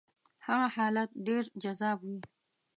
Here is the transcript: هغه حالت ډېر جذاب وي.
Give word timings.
هغه 0.45 0.67
حالت 0.75 1.09
ډېر 1.27 1.43
جذاب 1.63 1.97
وي. 2.07 2.19